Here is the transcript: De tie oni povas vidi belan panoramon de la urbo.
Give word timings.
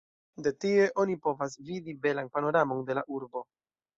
De 0.45 0.51
tie 0.63 0.87
oni 1.03 1.17
povas 1.27 1.57
vidi 1.67 1.95
belan 2.05 2.33
panoramon 2.37 2.83
de 2.87 2.99
la 3.01 3.07
urbo. 3.19 3.45